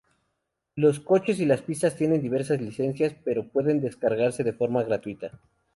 Los 0.75 0.99
coches 0.99 1.39
y 1.39 1.45
las 1.45 1.61
pistas 1.61 1.95
tienen 1.95 2.23
diversas 2.23 2.59
licencias, 2.59 3.13
pero 3.23 3.45
pueden 3.49 3.79
descargarse 3.81 4.43
de 4.43 4.51
forma 4.53 4.81
gratuita. 4.81 5.39